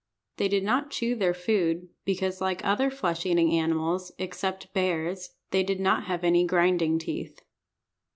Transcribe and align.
They 0.37 0.47
did 0.47 0.63
not 0.63 0.89
chew 0.89 1.13
their 1.13 1.35
food, 1.35 1.89
because 2.05 2.41
like 2.41 2.65
other 2.65 2.89
flesh 2.89 3.23
eating 3.23 3.51
animals, 3.53 4.11
except 4.17 4.73
bears, 4.73 5.35
they 5.51 5.61
did 5.61 5.79
not 5.79 6.05
have 6.05 6.23
any 6.23 6.43
grinding 6.43 6.97
teeth. 6.97 7.43